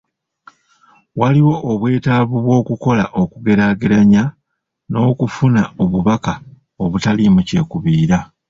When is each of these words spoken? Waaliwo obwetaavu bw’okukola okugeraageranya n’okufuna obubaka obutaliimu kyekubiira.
Waaliwo 1.19 1.55
obwetaavu 1.71 2.35
bw’okukola 2.45 3.03
okugeraageranya 3.21 4.23
n’okufuna 4.91 5.61
obubaka 5.83 6.33
obutaliimu 6.83 7.41
kyekubiira. 7.47 8.19